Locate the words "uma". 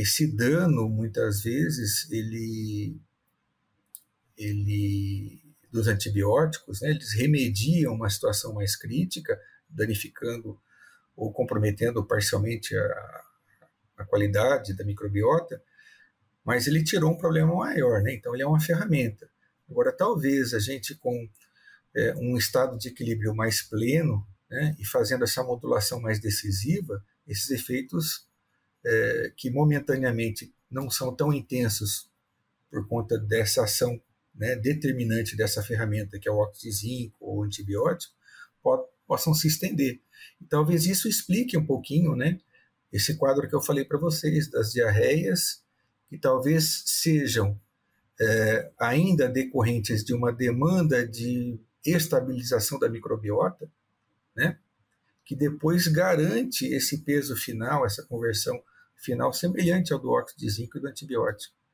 7.94-8.08, 18.46-18.60, 50.14-50.32